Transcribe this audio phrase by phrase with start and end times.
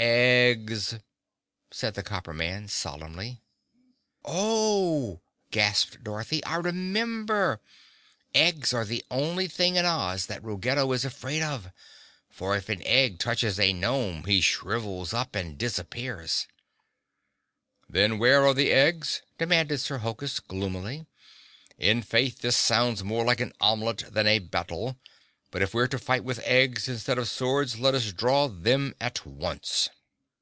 [0.00, 0.96] "Eggs,"
[1.72, 3.42] said the Copper Man solemnly.
[4.24, 7.60] "Oh!" gasped Dorothy, "I remember.
[8.32, 11.72] Eggs are the only things in Oz that Ruggedo is afraid of;
[12.30, 16.46] for if an egg touches a gnome he shrivels up and disappears."
[17.88, 21.06] "Then where are the eggs?" demanded Sir Hokus gloomily.
[21.76, 24.96] "In faith, this sounds more like an omelet than a battle.
[25.50, 29.24] But if we're to fight with eggs instead of swords, let us draw them at
[29.24, 29.88] once."